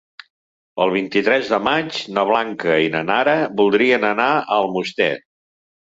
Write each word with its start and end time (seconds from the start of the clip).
El 0.85 0.93
vint-i-tres 0.93 1.51
de 1.51 1.59
maig 1.67 1.99
na 2.17 2.25
Blanca 2.29 2.79
i 2.85 2.89
na 2.97 3.03
Nara 3.13 3.37
voldrien 3.61 4.09
anar 4.13 4.31
a 4.39 4.43
Almoster. 4.57 5.13